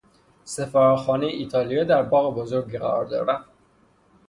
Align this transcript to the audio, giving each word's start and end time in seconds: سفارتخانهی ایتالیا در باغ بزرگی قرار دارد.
سفارتخانهی 0.43 1.29
ایتالیا 1.29 1.83
در 1.83 2.03
باغ 2.03 2.35
بزرگی 2.35 2.77
قرار 2.77 3.05
دارد. 3.05 3.45